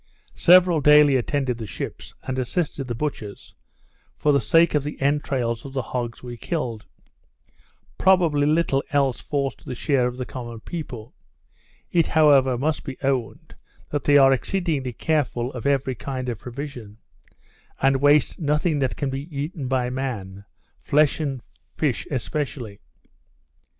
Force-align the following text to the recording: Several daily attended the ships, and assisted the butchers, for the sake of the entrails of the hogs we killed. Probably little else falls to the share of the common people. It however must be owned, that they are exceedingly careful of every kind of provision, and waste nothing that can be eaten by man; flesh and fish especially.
Several 0.33 0.81
daily 0.81 1.15
attended 1.15 1.59
the 1.59 1.67
ships, 1.67 2.15
and 2.23 2.39
assisted 2.39 2.87
the 2.87 2.95
butchers, 2.95 3.53
for 4.17 4.31
the 4.33 4.41
sake 4.41 4.73
of 4.73 4.83
the 4.83 4.99
entrails 4.99 5.63
of 5.63 5.73
the 5.73 5.83
hogs 5.93 6.23
we 6.23 6.37
killed. 6.37 6.87
Probably 7.99 8.47
little 8.47 8.83
else 8.89 9.19
falls 9.21 9.53
to 9.57 9.65
the 9.65 9.75
share 9.75 10.07
of 10.07 10.17
the 10.17 10.25
common 10.25 10.61
people. 10.61 11.13
It 11.91 12.07
however 12.07 12.57
must 12.57 12.83
be 12.83 12.97
owned, 13.03 13.53
that 13.91 14.05
they 14.05 14.17
are 14.17 14.33
exceedingly 14.33 14.91
careful 14.93 15.53
of 15.53 15.67
every 15.67 15.93
kind 15.93 16.29
of 16.29 16.39
provision, 16.39 16.97
and 17.79 17.97
waste 18.01 18.39
nothing 18.39 18.79
that 18.79 18.95
can 18.95 19.11
be 19.11 19.27
eaten 19.29 19.67
by 19.67 19.91
man; 19.91 20.45
flesh 20.79 21.19
and 21.19 21.43
fish 21.77 22.07
especially. 22.09 22.79